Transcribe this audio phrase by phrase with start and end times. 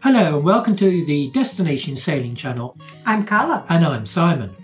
[0.00, 4.54] Hello and welcome to the Destination Sailing Channel, I'm Carla, and I'm Simon.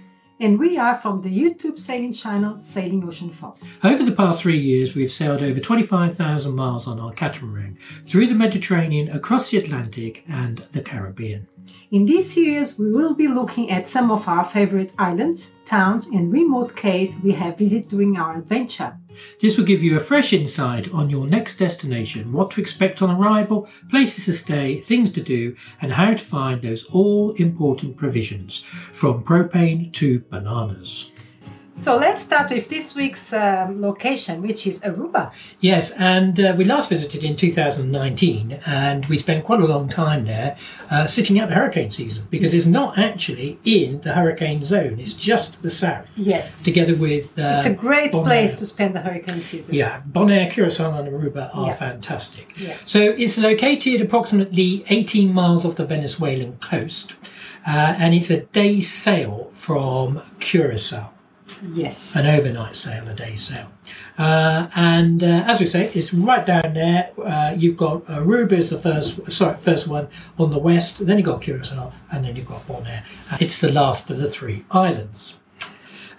[0.40, 3.80] and we are from the YouTube sailing channel Sailing Ocean Fox.
[3.84, 8.34] Over the past three years, we've sailed over 25,000 miles on our catamaran through the
[8.34, 11.46] Mediterranean, across the Atlantic, and the Caribbean.
[11.90, 16.32] In this series, we will be looking at some of our favorite islands, towns, and
[16.32, 18.96] remote caves we have visited during our adventure.
[19.40, 23.14] This will give you a fresh insight on your next destination, what to expect on
[23.14, 28.60] arrival, places to stay, things to do, and how to find those all important provisions
[28.60, 31.13] from propane to bananas.
[31.76, 35.32] So let's start with this week's um, location, which is Aruba.
[35.60, 40.24] Yes, and uh, we last visited in 2019, and we spent quite a long time
[40.24, 40.56] there
[40.90, 45.12] uh, sitting out the hurricane season because it's not actually in the hurricane zone, it's
[45.14, 46.50] just to the south, Yes.
[46.62, 47.36] together with.
[47.38, 48.24] Uh, It's a great Bonaire.
[48.24, 49.74] place to spend the hurricane season.
[49.74, 51.74] Yeah, Bonaire, Curacao, and Aruba are Yeah.
[51.76, 52.46] fantastic.
[52.56, 52.76] Yeah.
[52.86, 57.14] So it's located approximately 18 miles off the Venezuelan coast,
[57.66, 61.10] uh, and it's a day's sail from Curacao.
[61.72, 61.96] Yes.
[62.14, 63.68] an overnight sail, a day sail.
[64.18, 67.10] Uh, and uh, as we say, it's right down there.
[67.22, 71.04] Uh, you've got Aruba is the first, sorry, first one on the west.
[71.06, 73.04] Then you've got Curacao, and then you've got Bonaire.
[73.30, 75.36] Uh, It's the last of the three islands.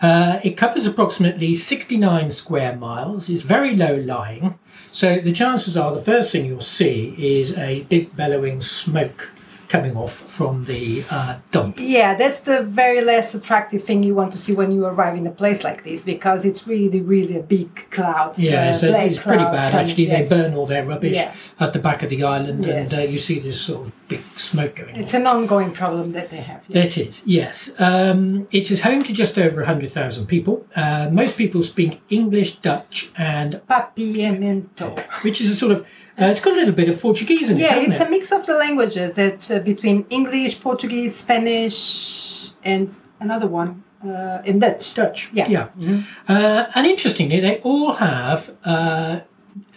[0.01, 3.29] Uh, it covers approximately 69 square miles.
[3.29, 4.59] It's very low lying,
[4.91, 9.29] so the chances are the first thing you'll see is a big bellowing smoke
[9.67, 11.79] coming off from the uh, dump.
[11.79, 15.25] Yeah, that's the very less attractive thing you want to see when you arrive in
[15.27, 18.37] a place like this because it's really, really a big cloud.
[18.37, 20.07] Yeah, uh, so it's, it's pretty bad coming- actually.
[20.07, 20.29] yes.
[20.29, 21.33] They burn all their rubbish Yeah.
[21.59, 24.75] at the back of the island, and uh, you see this sort of big smoke
[24.75, 25.21] going It's on.
[25.21, 26.61] an ongoing problem that they have.
[26.67, 26.81] yeah.
[26.83, 27.71] That is, yes.
[27.79, 30.65] Um, it is home to just over 100,000 people.
[30.75, 34.99] Uh, most people speak English, Dutch, and Papiamento.
[35.23, 35.85] which is a sort of,
[36.19, 38.07] uh, it's got a little bit of Portuguese in it, Yeah, it's it?
[38.07, 44.41] a mix of the languages that uh, between English, Portuguese, Spanish, and another one, uh,
[44.45, 44.93] in Dutch.
[44.93, 45.29] Dutch.
[45.33, 45.47] Yeah.
[45.49, 45.67] Yeah.
[45.79, 46.03] Mhm.
[46.27, 49.19] Uh, and interestingly, they all have uh,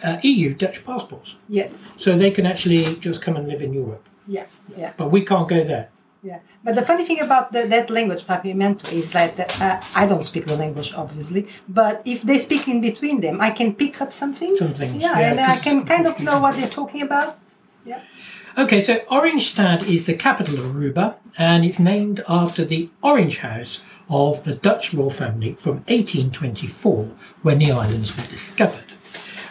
[0.03, 1.35] uh, EU Dutch passports.
[1.47, 1.71] Yes.
[1.97, 4.05] So they can actually just come and live in Europe.
[4.27, 4.45] Yeah.
[4.77, 4.91] Yeah.
[4.97, 5.89] But we can't go there.
[6.21, 6.39] Yeah.
[6.63, 10.45] But the funny thing about the, that language, Papiamento, is that uh, I don't speak
[10.45, 11.47] the language, obviously.
[11.69, 14.59] But if they speak in between them, I can pick up some things.
[14.59, 17.39] Some things, Yeah, yeah, and I can kind of know what they're talking about.
[17.85, 18.01] Yeah.
[18.57, 23.83] Okay, so Oranjestad is the capital of Aruba, and it's named after the Orange House
[24.09, 27.09] of the Dutch royal family from 1824,
[27.43, 28.91] when the islands were discovered.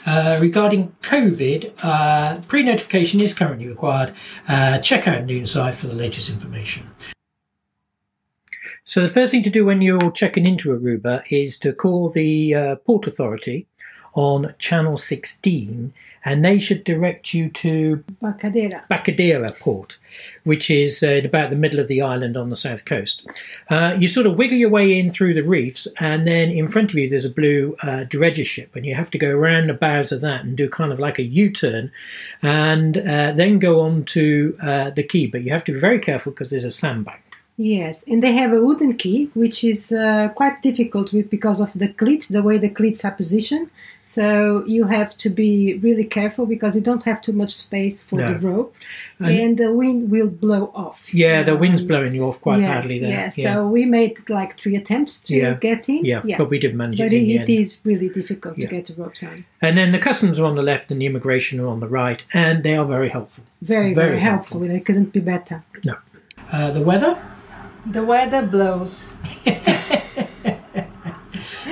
[0.06, 4.14] Uh, regarding COVID, uh, pre notification is currently required.
[4.46, 6.88] Uh, check out Noonsite for the latest information.
[8.84, 12.54] So, the first thing to do when you're checking into Aruba is to call the
[12.54, 13.66] uh, Port Authority
[14.18, 15.92] on Channel 16,
[16.24, 18.82] and they should direct you to Barcadera.
[18.90, 19.96] Barcadera port,
[20.42, 23.24] which is uh, in about the middle of the island on the south coast.
[23.70, 26.90] Uh, you sort of wiggle your way in through the reefs, and then in front
[26.90, 29.74] of you there's a blue uh, dredger ship, and you have to go around the
[29.74, 31.92] bows of that and do kind of like a U-turn,
[32.42, 35.26] and uh, then go on to uh, the quay.
[35.26, 37.20] But you have to be very careful because there's a sandbank.
[37.60, 41.72] Yes, and they have a wooden key, which is uh, quite difficult with, because of
[41.74, 43.68] the cleats, the way the cleats are positioned.
[44.04, 48.20] So you have to be really careful because you don't have too much space for
[48.20, 48.28] No.
[48.28, 48.76] the rope,
[49.18, 51.12] And- and, the wind will blow off.
[51.12, 53.10] Yeah, the wind's Um, blowing you off quite yes, badly there.
[53.10, 55.54] Yeah, so we made like three attempts to Yeah.
[55.54, 56.04] get in.
[56.04, 57.50] yeah, but we did manage but it in it, the it end.
[57.50, 58.68] is really difficult Yeah.
[58.68, 59.44] to get the ropes on.
[59.60, 62.22] And then the customs are on the left and the immigration are on the right,
[62.32, 63.42] and they are very helpful.
[63.62, 64.60] Very, Very very, helpful.
[64.60, 65.64] They couldn't be better.
[66.52, 67.18] Uh, the weather?
[67.90, 69.16] The weather blows.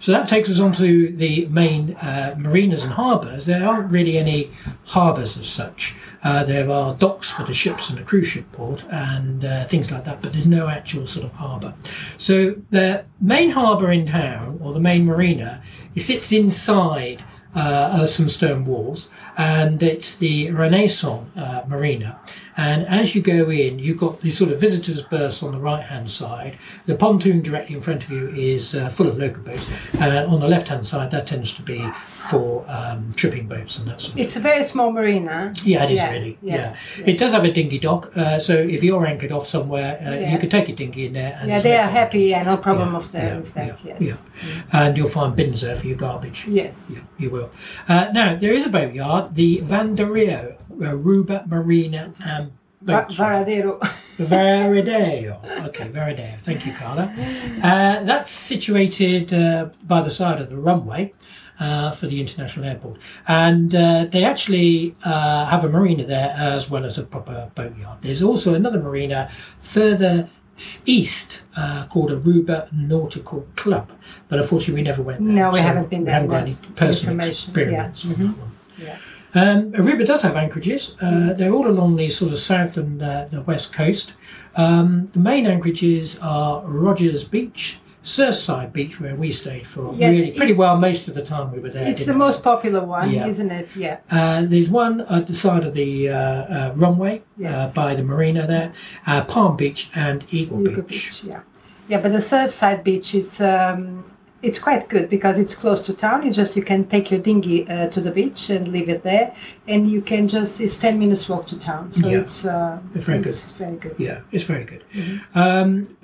[0.00, 3.44] So that takes us on to the main uh, marinas and harbours.
[3.44, 4.50] There aren't really any
[4.84, 5.94] harbours as such.
[6.22, 9.90] Uh, there are docks for the ships and the cruise ship port and uh, things
[9.90, 11.74] like that, but there's no actual sort of harbour.
[12.16, 15.62] So the main harbour in town, or the main marina,
[15.94, 17.22] it sits inside
[17.54, 22.18] uh, some stone walls, and it's the Renaissance uh, Marina.
[22.56, 25.82] And as you go in, you've got these sort of visitors' berths on the right
[25.82, 26.58] hand side.
[26.86, 29.66] The pontoon directly in front of you is uh, full of local boats.
[30.00, 31.84] Uh, on the left hand side, that tends to be
[32.30, 35.54] for um, tripping boats and that sort of It's a very small marina.
[35.64, 36.38] yeah, it is Yeah, really.
[36.42, 37.04] yes, yeah.
[37.06, 38.12] it does have a dinghy dock.
[38.16, 40.32] Uh, so if you're anchored off somewhere, uh, Yeah.
[40.32, 41.36] you could take your dinghy in there.
[41.40, 42.24] And Yeah, they are happy.
[42.24, 43.22] Yeah, no problem that.
[43.24, 43.78] yeah, with that.
[43.84, 44.18] yeah, yes.
[44.44, 44.62] yeah.
[44.72, 46.46] And you'll find bins there for your garbage.
[46.46, 46.90] Yes.
[46.92, 47.50] Yeah, you will.
[47.88, 49.60] Uh, now there is a boatyard, the
[50.86, 53.10] Aruba Marina and Va- Boat.
[54.18, 55.66] Varadero.
[55.68, 56.42] Okay, Varadeo.
[56.44, 57.14] Thank you, Carla.
[57.62, 61.12] Uh, that's situated uh, by the side of the runway
[61.58, 62.98] uh, for the international airport,
[63.28, 67.98] and uh, they actually uh, have a marina there as well as a proper boatyard.
[68.00, 69.30] There's also another marina
[69.60, 70.28] further
[70.86, 73.90] east uh, called Aruba Nautical Club,
[74.28, 75.34] but unfortunately we never went there.
[75.34, 76.22] No, we haven't been there.
[76.22, 78.12] we haven't got any personal experience yeah.
[78.12, 78.52] on that one.
[78.78, 78.98] Yeah.
[79.34, 80.96] Um, Aruba does have anchorages.
[81.00, 84.14] Uh, they're all along the sort of south and uh, the west coast.
[84.56, 90.32] Um, the main anchorages are Rogers Beach, Surfside Beach, where we stayed for Yes, really
[90.32, 91.86] pretty well most of the time we were there.
[91.86, 92.18] It's the we?
[92.18, 93.26] most popular one, Yeah.
[93.26, 93.68] isn't it?
[93.76, 93.98] Yeah.
[94.10, 97.74] Uh, there's one at the side of the uh, uh, runway uh, Yes.
[97.74, 98.72] by the marina there,
[99.06, 100.88] uh, Palm Beach and Eagle, Eagle Beach.
[100.88, 101.24] Beach.
[101.24, 101.40] Yeah.
[101.88, 104.04] Yeah, but the Surfside Beach is um,
[104.42, 106.24] it's quite good because it's close to town.
[106.24, 109.34] You just you can take your dinghy uh, to the beach and leave it there,
[109.68, 111.92] and you can just it's ten minutes walk to town.
[111.94, 112.18] So Yeah.
[112.20, 113.94] it's uh, It's very it's very good.
[113.98, 114.82] Yeah, it's very good.
[114.94, 115.38] Mm-hmm.
[115.38, 115.96] Um,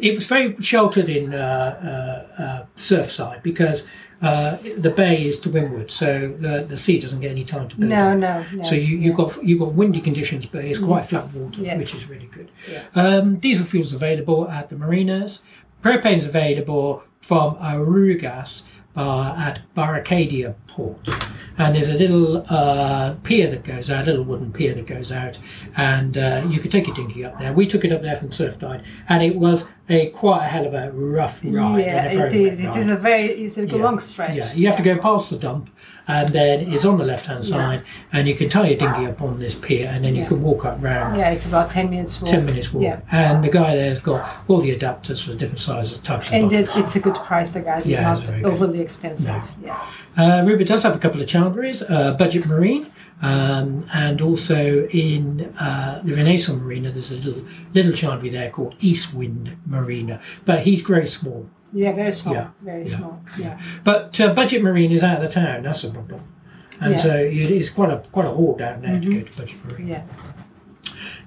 [0.00, 3.88] it was very sheltered in uh, uh, uh, Surfside because
[4.22, 7.76] uh, the bay is to windward, so the, the sea doesn't get any time to
[7.76, 7.88] build.
[7.90, 8.64] No, no, no.
[8.64, 11.64] So you, you've got you've got windy conditions, but it's quite flat water, Mm-hmm.
[11.64, 11.78] Yes.
[11.78, 12.50] which is really good.
[12.70, 12.82] Yeah.
[12.94, 15.42] Um, diesel fuel's available at the marinas.
[15.82, 21.08] Propane's available from Arugas uh, at Barcadera Port,
[21.58, 25.12] and there's a little uh, pier that goes out, a little wooden pier that goes
[25.12, 25.38] out,
[25.76, 27.52] and uh, you could take your dinghy up there.
[27.52, 30.74] We took it up there from Surfside, and it was a quite a hell of
[30.74, 31.78] a rough ride.
[31.84, 32.76] yeah, it very It ride.
[32.80, 33.76] is a very it's a Yeah.
[33.76, 34.36] long stretch.
[34.36, 35.70] Yeah, you have to go past the dump,
[36.10, 39.22] and then it's on the left hand side, and you can tie your dinghy up
[39.22, 40.28] on this pier, and then you Yeah.
[40.28, 41.16] can walk up round.
[41.16, 42.30] Yeah, it's about ten minutes walk.
[42.30, 42.82] 10 minutes walk.
[42.82, 43.00] Yeah.
[43.12, 46.68] And the guy there's got all the adapters for different sizes, types of And bottles.
[46.76, 47.82] it, it's a good price, the guys.
[47.82, 48.44] It's Yeah, it's not good.
[48.44, 49.28] overly expensive.
[49.28, 49.42] No.
[49.64, 49.78] Yeah.
[50.40, 52.86] Uh, Ruba does have a couple of chandleries, uh, Budget Marine,
[53.22, 57.42] um, and also in uh, the Renaissance Marina, there's a little
[57.74, 61.46] little chandlery there called East Wind Marina, but he's very small.
[61.72, 62.34] Yeah, very small.
[62.34, 63.20] Yeah, Very yeah, small.
[63.38, 63.60] Yeah.
[63.84, 66.20] But uh, Budget Marine is out of the town, that's a problem.
[66.80, 66.98] And Yeah.
[66.98, 69.02] so it is quite a quite a haul down there Mhm.
[69.02, 69.88] to go to Budget Marine.
[69.88, 70.02] Yeah.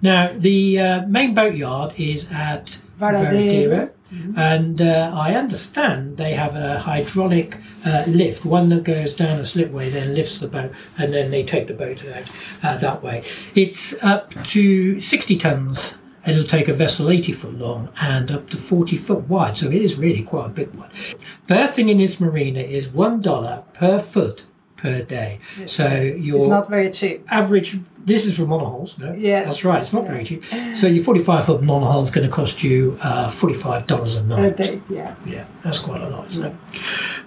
[0.01, 3.89] Now, the uh, main boatyard is at Varadero.
[4.13, 4.37] Mhm.
[4.37, 9.45] and uh, I understand they have a hydraulic uh, lift, one that goes down a
[9.45, 12.23] slipway, then lifts the boat, and then they take the boat out
[12.61, 13.23] uh, that way.
[13.55, 15.95] It's up to 60 tons.
[16.25, 19.81] It'll take a vessel 80 foot long and up to 40 foot wide, so it
[19.81, 20.89] is really quite a big one.
[21.47, 24.43] Berthing in this marina is $1 per foot
[24.77, 25.39] per day.
[25.65, 27.25] So your It's not very cheap.
[27.29, 29.45] average this is for monohulls no Yes.
[29.45, 30.43] that's right it's not very cheap
[30.75, 34.23] so your 45 foot monohull is going to cost you uh, 45 dollars a A
[34.23, 34.81] night day.
[34.89, 35.15] Yeah.
[35.25, 36.55] yeah that's quite a lot isn't it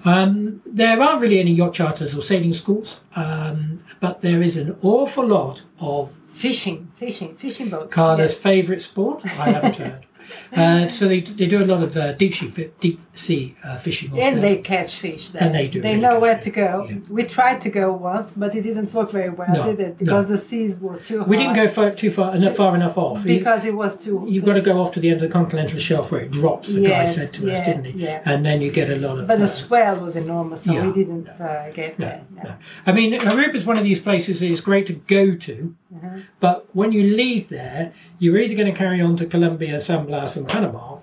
[0.04, 4.76] um, there aren't really any yacht charters or sailing schools um, but there is an
[4.82, 7.92] awful lot of Fishing, fishing, fishing boats.
[7.94, 8.40] Carla's yes.
[8.40, 10.06] favourite sport I haven't heard
[10.56, 14.10] uh, so they, they do a lot of uh, deep sea deep sea uh, fishing
[14.20, 14.56] And there.
[14.56, 15.40] they catch fish there.
[15.42, 16.86] And they do They really know where fish, to go.
[16.90, 16.96] yeah.
[17.08, 19.98] We tried to go once, but it didn't work very well, No, did it?
[19.98, 21.26] Because the seas were too high.
[21.26, 24.26] we didn't go far, too far enough far enough off You- because it was too.
[24.28, 26.72] You've got to go off to the end of the continental shelf where it drops.
[26.74, 27.92] The guy said to yeah, us, didn't he?
[28.02, 28.22] yeah.
[28.24, 29.28] And then you get a lot of.
[29.28, 30.86] But the uh, swell was enormous, so Yeah.
[30.88, 32.22] we didn't uh, get no, there.
[32.34, 32.42] No.
[32.42, 32.54] no.
[32.84, 36.22] I mean, Aruba is one of these places that is great to go to, Mhm.
[36.40, 40.36] but when you leave there, you're either going to carry on to Colombia, San Blas,
[40.36, 40.96] and Panama,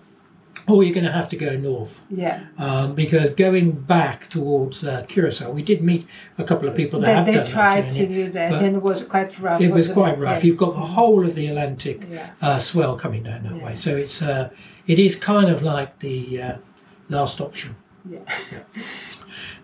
[0.67, 2.05] or you're going to have to go north.
[2.09, 2.41] Yeah.
[2.57, 6.05] Um, because going back towards uh, Curacao, we did meet
[6.37, 9.05] a couple of people that They, they tried that to do that, and it was
[9.05, 9.61] quite rough.
[9.61, 10.43] It was quite rough.
[10.43, 10.47] Yeah.
[10.47, 12.29] You've got the whole of the Atlantic Yeah.
[12.41, 13.65] uh, swell coming down that Yeah.
[13.65, 14.49] way, so it's uh,
[14.87, 16.55] it is kind of like the uh,
[17.09, 17.75] last option.
[18.09, 18.19] Yeah.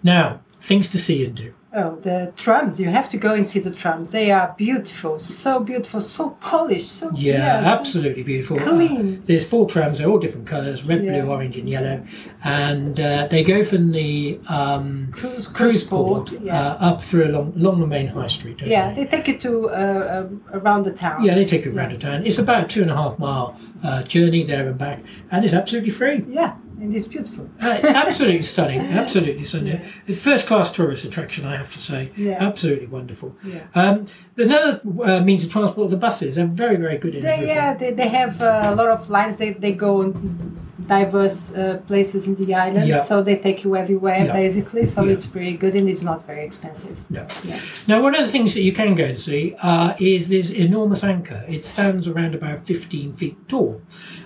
[0.04, 1.54] Now, things to see and do.
[1.72, 2.80] Oh, the trams!
[2.80, 4.10] You have to go and see the trams.
[4.10, 8.60] They are beautiful, so beautiful, so polished, so Yeah, so absolutely beautiful.
[8.60, 9.24] Uh, clean.
[9.28, 11.22] there's four trams, they're all different colours red, Yeah.
[11.22, 12.04] blue, orange, and yellow.
[12.44, 16.60] And uh, they go from the um, Cruise, cruise port yeah.
[16.60, 18.58] uh, up through along, along the main high street.
[18.66, 19.04] yeah, they?
[19.04, 21.24] they take you to uh, um, around the town.
[21.24, 22.26] Yeah, they take you around the town.
[22.26, 25.00] It's about a two and a half mile uh, journey there and back,
[25.32, 26.26] and it's absolutely free.
[26.28, 27.50] Yeah, and it's beautiful.
[27.62, 29.82] Uh, absolutely stunning, absolutely stunning.
[30.18, 32.12] First class tourist attraction, I have to say.
[32.16, 32.38] Yeah.
[32.40, 33.36] Absolutely wonderful.
[33.44, 33.64] Yeah.
[33.76, 34.08] Um,
[34.38, 37.92] another uh, means of transport, the buses, are very, very good in They, yeah, they,
[37.92, 39.38] they have uh, a lot of lines.
[39.38, 43.04] They, they go in diverse uh, places in the island, Yeah.
[43.04, 44.34] so they take you everywhere Yeah.
[44.34, 44.86] basically.
[44.88, 45.14] So Yeah.
[45.14, 46.98] it's pretty good and it's not very expensive.
[47.10, 47.24] No.
[47.48, 47.60] Yeah.
[47.88, 51.04] Now, one of the things that you can go and see uh, is this enormous
[51.04, 51.44] anchor.
[51.48, 53.82] It stands around about 15 feet tall.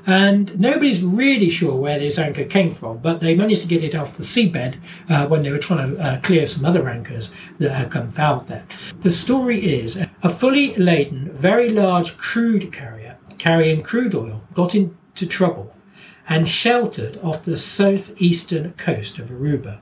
[0.07, 3.95] And nobody's really sure where this anchor came from, but they managed to get it
[3.95, 4.75] off the seabed
[5.09, 8.47] uh, when they were trying to uh, clear some other anchors that had come fouled
[8.47, 8.63] there.
[9.01, 15.25] The story is a fully laden, very large crude carrier carrying crude oil got into
[15.27, 15.72] trouble
[16.29, 19.79] and sheltered off the southeastern coast of Aruba.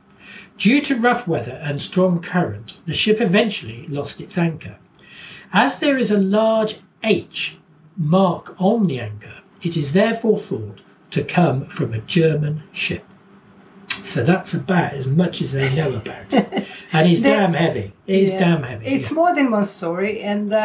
[0.57, 4.77] Due to rough weather and strong current, the ship eventually lost its anchor.
[5.53, 7.57] As there is a large H
[7.98, 10.81] mark on the anchor, it is therefore thought
[11.12, 13.03] to come from a German ship.
[14.05, 16.65] So that's about as much as they know about it.
[16.93, 17.93] And it's They- damn heavy.
[18.07, 18.39] It's Yeah.
[18.39, 18.86] damn heavy.
[18.88, 20.57] It's more than one story, and uh,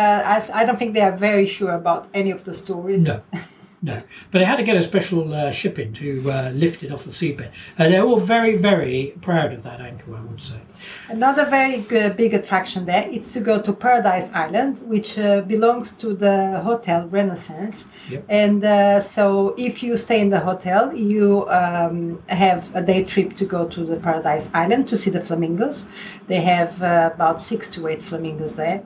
[0.53, 3.01] I, I don't think they are very sure about any of the stories.
[3.01, 3.21] No,
[3.83, 4.03] no.
[4.31, 7.05] But they had to get a special uh, ship in to uh, lift it off
[7.05, 7.51] the seabed.
[7.79, 10.61] And they're all very, very proud of that anchor, I would say.
[11.09, 15.93] Another very good, big attraction there is to go to Paradise Island, which uh, belongs
[15.97, 17.85] to the Hotel Renaissance.
[18.09, 18.25] Yep.
[18.29, 23.37] And uh, so, if you stay in the hotel, you um, have a day trip
[23.37, 25.87] to go to the Paradise Island to see the flamingos.
[26.27, 28.83] They have uh, about six to eight flamingos there.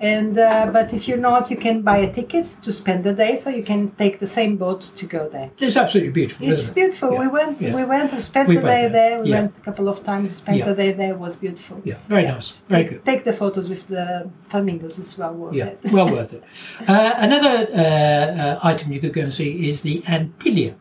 [0.00, 3.40] And uh, but if you're not, you can buy a ticket to spend the day,
[3.40, 5.48] so you can take the same boat to go there.
[5.58, 6.74] It's absolutely beautiful, It's it?
[6.74, 7.12] beautiful.
[7.12, 7.20] Yeah.
[7.22, 7.60] We went.
[7.60, 7.74] Yeah.
[7.78, 8.12] We went.
[8.12, 8.90] We spent We the day there.
[8.98, 9.22] there.
[9.22, 9.40] We Yeah.
[9.40, 10.26] went a couple of times.
[10.42, 10.68] Spent Yeah.
[10.70, 11.12] the day there.
[11.16, 11.76] It was beautiful.
[11.84, 12.48] Yeah, very nice.
[12.68, 13.04] Very take, good.
[13.10, 14.06] Take the photos with the
[14.50, 15.32] flamingos as well.
[15.34, 15.78] Worth it.
[15.92, 16.42] well worth it.
[16.92, 20.74] Uh, another uh, uh, item you could go and see is the Antilla.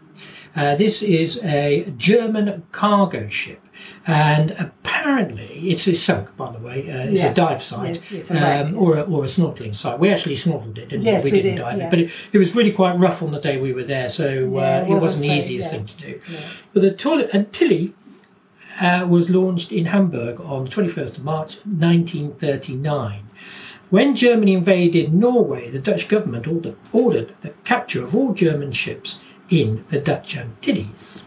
[0.56, 3.62] Uh, this is a German cargo ship,
[4.06, 6.36] and apparently it's, it's sunk.
[6.36, 7.32] By the way, uh, it's Yeah.
[7.32, 9.98] a dive site Yes, a um, or a, or a snorkeling site.
[10.00, 11.32] We actually snorkeled it, didn't Yes, we?
[11.32, 11.88] we didn't did, dive yeah.
[11.88, 14.28] it, but it, it was really quite rough on the day we were there, so
[14.30, 16.22] Yeah, uh, it it wasn't the easiest thing to do.
[16.74, 17.94] But the toilet Antilla
[18.82, 23.24] uh, was launched in Hamburg on the 21st of March 1939.
[23.90, 29.20] When Germany invaded Norway, the Dutch government ordered, ordered the capture of all German ships
[29.52, 31.26] in the Dutch Antilles.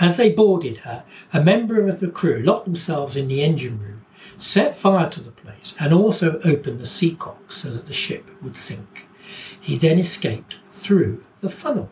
[0.00, 4.04] As they boarded her, a member of the crew locked themselves in the engine room,
[4.38, 8.26] set fire to the place, and also opened the sea seacock so that the ship
[8.42, 9.06] would sink.
[9.60, 11.90] He then escaped through the funnel.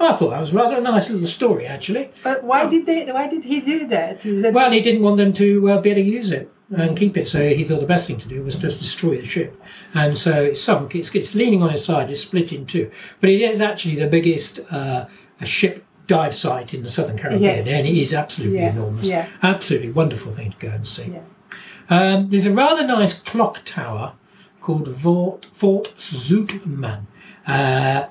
[0.00, 2.10] I thought that was rather a nice little story, actually.
[2.22, 3.04] But why did they?
[3.10, 4.22] Why did he do that?
[4.22, 7.16] That Well, he didn't want them to uh, be able to use it and keep
[7.16, 9.58] it, so he thought the best thing to do was just destroy the ship.
[9.94, 10.94] And so it sunk.
[10.94, 12.10] It's, it's leaning on its side.
[12.10, 12.90] It's split in two.
[13.20, 15.06] But it is actually the biggest uh,
[15.40, 17.66] a ship dive site in the Southern Caribbean, Yes.
[17.68, 19.04] and it is absolutely Yeah, enormous.
[19.04, 19.28] yeah.
[19.42, 21.04] Absolutely wonderful thing to go and see.
[21.14, 21.20] Yeah.
[21.90, 24.12] Um, there's a rather nice clock tower
[24.60, 27.02] called Fort, Fort Zoutman
[27.46, 28.06] uh,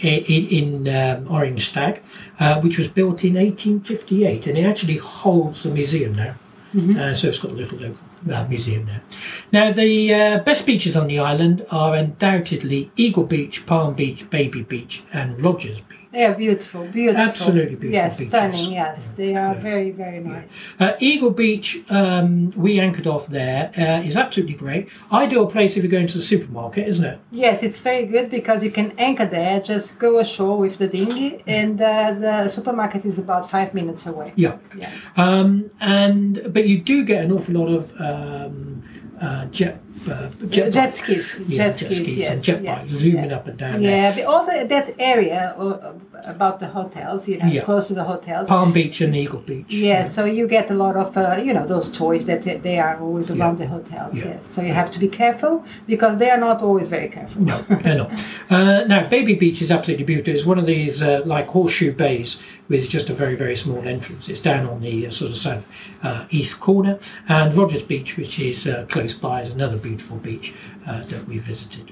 [0.00, 2.00] in, in um, Oranjestad,
[2.38, 6.34] uh, which was built in 1858, and it actually holds the museum now.
[6.74, 6.96] Mhm.
[6.96, 7.98] Uh, so it's got a little local
[8.32, 9.02] uh, museum there.
[9.52, 14.62] Now, the uh, best beaches on the island are undoubtedly Eagle Beach, Palm Beach, Baby
[14.62, 15.99] Beach, and Rogers Beach.
[16.12, 17.22] They are beautiful, beautiful.
[17.22, 18.28] Absolutely beautiful Yes, beaches.
[18.32, 18.72] stunning.
[18.72, 19.60] Yes, they are Yeah.
[19.60, 20.48] very, very nice.
[20.80, 24.88] Uh, Eagle Beach, um, we anchored off there, uh, is absolutely great.
[25.12, 27.18] Ideal place if you're going to the supermarket, isn't it?
[27.30, 31.44] Yes, it's very good because you can anchor there, just go ashore with the dinghy,
[31.46, 34.32] and uh, the supermarket is about five minutes away.
[34.34, 34.56] Yeah.
[34.76, 34.90] Yeah.
[35.16, 38.82] Um, and but you do get an awful lot of um,
[39.20, 42.92] uh, jet, uh, jet, Jet skis, yeah, jet skis, skis yes, and jet yeah, bikes
[42.94, 43.36] zooming yeah.
[43.36, 43.82] up and down.
[43.82, 43.90] there.
[43.90, 45.92] Yeah, but all the, that area uh,
[46.24, 47.64] about the hotels, you know, Yeah.
[47.64, 48.48] close to the hotels.
[48.48, 49.66] Palm Beach and Eagle Beach.
[49.68, 52.78] Yeah, so you get a lot of, uh, you know, those toys that they- they
[52.78, 54.16] are always around the hotels.
[54.16, 57.42] Yes, so you have to be careful because they are not always very careful.
[57.42, 58.10] No, they're not.
[58.50, 60.34] Uh, now, Baby Beach is absolutely beautiful.
[60.34, 64.28] It's one of these uh, like horseshoe bays with just a very, very small entrance.
[64.28, 65.64] It's down on the uh, sort of south
[66.02, 66.98] uh, east corner.
[67.28, 70.54] And Rogers Beach, which is uh, close by, is another beautiful beach
[70.86, 71.86] uh, that we visited.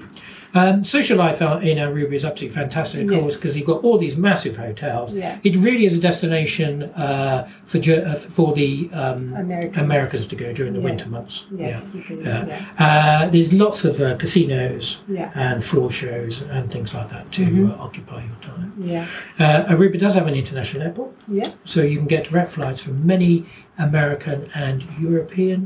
[0.53, 3.19] Um, social life in Aruba is absolutely fantastic, of Yes.
[3.21, 5.13] course, because you've got all these massive hotels.
[5.13, 5.37] Yeah.
[5.43, 6.71] It really is a destination
[7.05, 9.83] uh, for uh, for the um, Americans.
[9.89, 10.89] Americans to go during the Yeah.
[10.89, 11.35] winter months.
[11.65, 12.25] Yes, it is.
[12.25, 12.45] Yeah.
[12.47, 12.85] Yeah.
[12.87, 14.85] Uh, there's lots of uh, casinos
[15.19, 15.29] Yeah.
[15.45, 17.69] and floor shows and things like that to Mhm.
[17.71, 18.69] uh, occupy your time.
[18.93, 19.05] Yeah.
[19.43, 21.49] Uh, Aruba does have an international airport, Yeah.
[21.73, 23.45] so you can get direct flights from many
[23.77, 25.59] American and European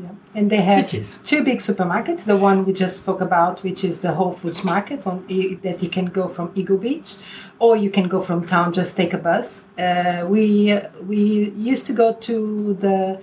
[0.00, 0.10] Yeah.
[0.34, 1.18] And they have cities.
[1.26, 2.24] two big supermarkets.
[2.24, 5.24] The one we just spoke about, which is the Whole Foods Market, on
[5.64, 7.16] that you can go from Eagle Beach,
[7.58, 8.72] or you can go from town.
[8.72, 9.64] Just take a bus.
[9.78, 13.20] Uh, we we used to go to the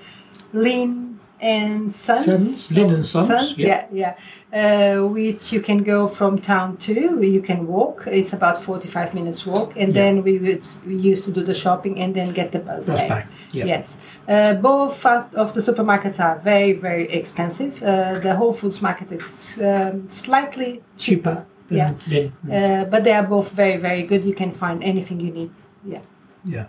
[0.53, 2.25] Ling and Sons.
[2.25, 4.15] Sons, Ling and Sons, yeah, yeah.
[4.53, 6.94] Uh, which you can go from town to.
[7.22, 8.03] You can walk.
[8.08, 10.01] It's about forty-five minutes walk, and Yeah.
[10.01, 13.10] then we would we used to do the shopping and then get the bus back.
[13.10, 13.27] back.
[13.51, 13.65] Yeah.
[13.65, 13.98] Yes.
[14.27, 17.82] Uh, both of the supermarkets are very, very expensive.
[17.84, 21.94] Uh, the Whole Foods market is um, slightly cheaper, than Yeah.
[22.08, 22.32] Ling.
[22.51, 24.24] uh, but they are both very, very good.
[24.25, 25.51] You can find anything you need.
[25.86, 26.01] Yeah,
[26.44, 26.65] Yeah.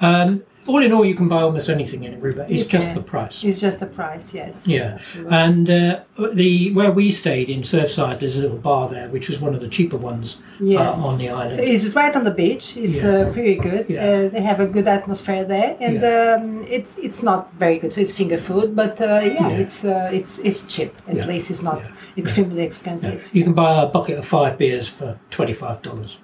[0.00, 2.40] Um, all in all, you can buy almost anything in Aruba.
[2.42, 2.94] It's You just can.
[2.96, 3.42] the price.
[3.42, 4.34] it's just the price.
[4.34, 4.66] Yes.
[4.66, 4.98] Yeah.
[5.00, 5.34] Absolutely.
[5.34, 6.00] And uh,
[6.34, 9.62] the where we stayed in Surfside, there's a little bar there, which was one of
[9.62, 10.78] the cheaper ones yes.
[10.80, 11.56] uh, on the island.
[11.56, 12.76] So it's right on the beach.
[12.76, 13.08] It's Yeah.
[13.10, 13.88] uh, pretty good.
[13.88, 14.04] Yeah.
[14.04, 17.94] Uh, they have a good atmosphere there, and um, it's it's not very good.
[17.94, 19.62] So it's finger food, but uh, yeah, Yeah.
[19.64, 20.94] it's uh, it's it's cheap.
[21.08, 21.26] At Yeah.
[21.26, 22.22] least it's not Yeah.
[22.22, 22.66] extremely Yeah.
[22.66, 23.22] expensive.
[23.32, 26.18] You can buy a bucket of five beers for twenty five dollars.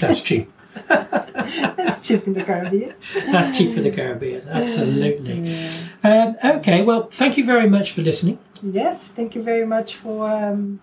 [0.00, 0.50] That's cheap.
[0.88, 2.94] That's cheap for the Caribbean.
[3.14, 4.48] That's cheap for the Caribbean.
[4.48, 5.40] Absolutely.
[5.40, 5.72] Yeah.
[6.02, 6.82] Um, okay.
[6.82, 8.38] Well, thank you very much for listening.
[8.62, 10.80] Yes, thank you very much for um,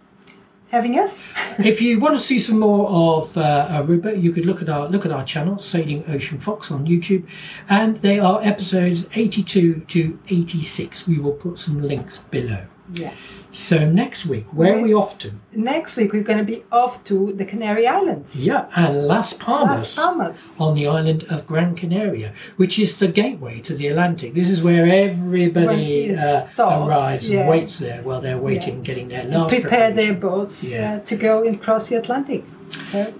[0.69, 1.17] having us.
[1.59, 4.87] if you want to see some more of uh, Aruba, you could look at our
[4.87, 7.27] look at our channel, Sailing Ocean Fox, on YouTube,
[7.69, 11.07] and they are episodes 82 to 86.
[11.07, 12.65] We will put some links below.
[12.93, 13.15] Yes.
[13.51, 15.31] So next week, where are we off to?
[15.53, 18.35] Next week we're going to be off to the Canary Islands.
[18.35, 19.81] Yeah, and Las Palmas.
[19.81, 20.37] Las Palmas.
[20.59, 24.33] on the island of Gran Canaria, which is the gateway to the Atlantic.
[24.33, 27.41] This is where everybody uh, stops, arrives yeah.
[27.41, 30.95] and waits there while they're waiting, getting their last Prepare their boats Yeah.
[30.95, 32.43] uh, to go and cross the Atlantic.
[32.89, 33.13] So,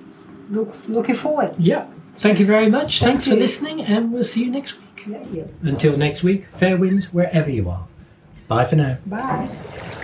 [0.50, 1.56] look, looking forward.
[1.58, 1.88] Yeah.
[2.18, 3.00] Thank you very much.
[3.00, 5.08] Thank Thanks for listening, and we'll see you next week.
[5.08, 5.44] Yeah, yeah.
[5.64, 7.88] Until next week, fair winds wherever you are.
[8.52, 8.98] Bye for now.
[9.06, 9.98] Bye.